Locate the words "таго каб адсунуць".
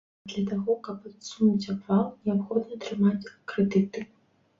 0.51-1.69